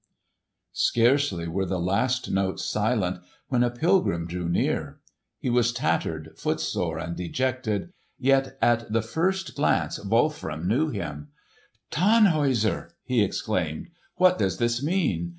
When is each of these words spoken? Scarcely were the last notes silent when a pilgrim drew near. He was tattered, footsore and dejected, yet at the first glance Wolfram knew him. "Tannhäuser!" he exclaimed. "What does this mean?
Scarcely 0.73 1.47
were 1.47 1.67
the 1.67 1.79
last 1.79 2.31
notes 2.31 2.65
silent 2.65 3.21
when 3.49 3.61
a 3.61 3.69
pilgrim 3.69 4.25
drew 4.25 4.49
near. 4.49 4.99
He 5.37 5.51
was 5.51 5.71
tattered, 5.71 6.33
footsore 6.35 6.97
and 6.97 7.15
dejected, 7.15 7.93
yet 8.17 8.57
at 8.63 8.91
the 8.91 9.03
first 9.03 9.53
glance 9.55 10.03
Wolfram 10.03 10.67
knew 10.67 10.89
him. 10.89 11.27
"Tannhäuser!" 11.91 12.89
he 13.03 13.21
exclaimed. 13.23 13.89
"What 14.15 14.39
does 14.39 14.57
this 14.57 14.81
mean? 14.81 15.29